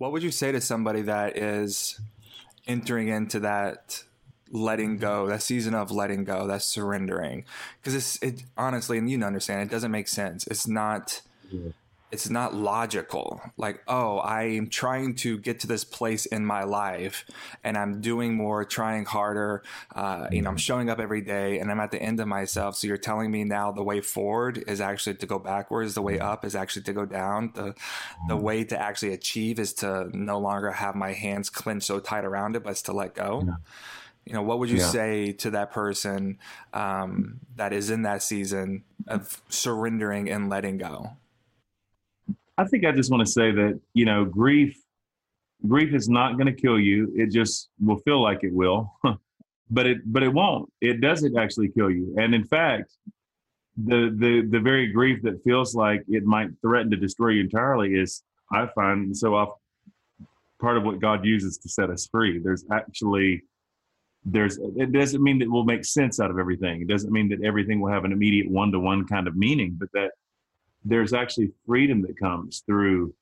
[0.00, 2.00] What would you say to somebody that is
[2.66, 4.02] entering into that
[4.50, 7.44] letting go, that season of letting go, that surrendering?
[7.82, 10.46] Because it's it honestly, and you understand, it doesn't make sense.
[10.46, 11.20] It's not.
[11.50, 11.72] Yeah
[12.12, 13.40] it's not logical.
[13.56, 17.24] Like, oh, I am trying to get to this place in my life
[17.62, 19.62] and I'm doing more, trying harder.
[19.94, 20.60] Uh, you know, I'm mm-hmm.
[20.60, 22.76] showing up every day and I'm at the end of myself.
[22.76, 25.94] So you're telling me now the way forward is actually to go backwards.
[25.94, 27.52] The way up is actually to go down.
[27.54, 28.42] The, the mm-hmm.
[28.42, 32.56] way to actually achieve is to no longer have my hands clenched so tight around
[32.56, 33.44] it, but it's to let go.
[33.46, 33.54] Yeah.
[34.26, 34.88] You know, what would you yeah.
[34.88, 36.38] say to that person
[36.74, 41.16] um, that is in that season of surrendering and letting go?
[42.60, 44.76] I think I just want to say that, you know, grief
[45.66, 47.10] grief is not going to kill you.
[47.14, 48.92] It just will feel like it will.
[49.70, 50.70] but it but it won't.
[50.82, 52.14] It doesn't actually kill you.
[52.18, 52.92] And in fact,
[53.76, 57.94] the the the very grief that feels like it might threaten to destroy you entirely
[57.94, 59.54] is I find so often
[60.60, 62.38] part of what God uses to set us free.
[62.38, 63.42] There's actually
[64.26, 66.82] there's it doesn't mean that we'll make sense out of everything.
[66.82, 69.76] It doesn't mean that everything will have an immediate one to one kind of meaning,
[69.80, 70.10] but that
[70.84, 73.14] there's actually freedom that comes through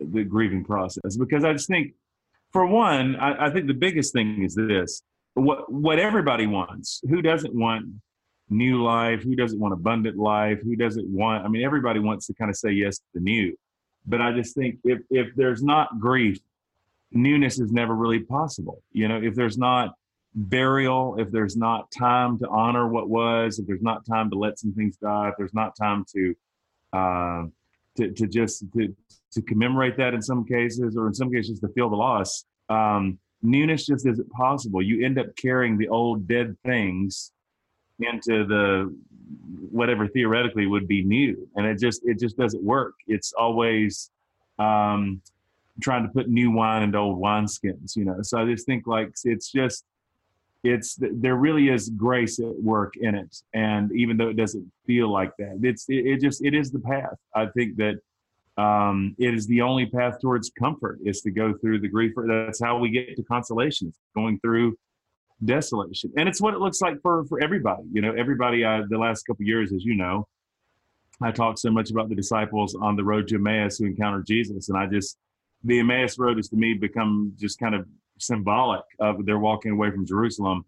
[0.00, 1.16] the grieving process.
[1.16, 1.94] Because I just think,
[2.52, 5.02] for one, I, I think the biggest thing is this:
[5.34, 7.00] what what everybody wants.
[7.08, 7.86] Who doesn't want
[8.50, 9.22] new life?
[9.22, 10.60] Who doesn't want abundant life?
[10.62, 11.44] Who doesn't want?
[11.44, 13.56] I mean, everybody wants to kind of say yes to the new.
[14.06, 16.38] But I just think if if there's not grief,
[17.12, 18.82] newness is never really possible.
[18.92, 19.94] You know, if there's not
[20.34, 24.58] burial, if there's not time to honor what was, if there's not time to let
[24.58, 26.34] some things die, if there's not time to
[26.92, 27.44] uh,
[27.96, 28.94] to, to just to,
[29.32, 32.44] to commemorate that in some cases, or in some cases to feel the loss.
[32.68, 34.82] Um, newness just isn't possible.
[34.82, 37.32] You end up carrying the old dead things
[38.00, 38.94] into the
[39.70, 42.94] whatever theoretically would be new, and it just it just doesn't work.
[43.06, 44.10] It's always
[44.58, 45.20] um,
[45.80, 48.18] trying to put new wine into old wineskins, you know.
[48.22, 49.84] So I just think like it's just
[50.64, 53.36] it's there really is grace at work in it.
[53.54, 56.80] And even though it doesn't feel like that it's it, it just it is the
[56.80, 57.16] path.
[57.34, 57.96] I think that
[58.60, 62.60] um, it is the only path towards comfort is to go through the grief that's
[62.60, 64.76] how we get to consolation it's going through
[65.44, 66.12] desolation.
[66.16, 67.84] And it's what it looks like for for everybody.
[67.92, 70.26] You know everybody uh, the last couple years as you know
[71.20, 74.68] i talked so much about the disciples on the road to emmaus who encountered jesus.
[74.68, 75.16] And i just
[75.62, 77.86] the emmaus road has to me become just kind of
[78.18, 80.64] symbolic of they're walking away from Jerusalem,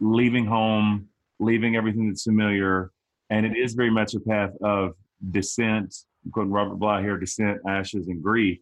[0.00, 1.08] leaving home,
[1.38, 2.90] leaving everything that's familiar.
[3.30, 4.92] And it is very much a path of
[5.30, 5.94] descent,
[6.32, 8.58] quoting Robert Bly here, descent, ashes, and grief.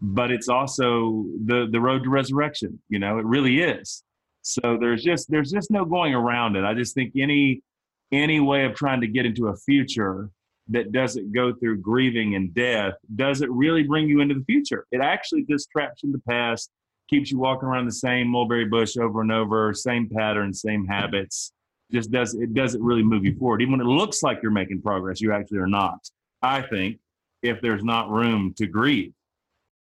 [0.00, 2.80] But it's also the the road to resurrection.
[2.88, 4.02] You know, it really is.
[4.42, 6.64] So there's just there's just no going around it.
[6.64, 7.62] I just think any
[8.10, 10.30] any way of trying to get into a future
[10.68, 14.86] that doesn't go through grieving and death doesn't really bring you into the future.
[14.92, 16.70] It actually just traps you in the past
[17.12, 21.52] keeps you walking around the same mulberry bush over and over, same patterns, same habits.
[21.92, 23.60] Just does it doesn't really move you forward.
[23.60, 25.98] Even when it looks like you're making progress, you actually are not.
[26.40, 26.98] I think
[27.42, 29.12] if there's not room to grieve.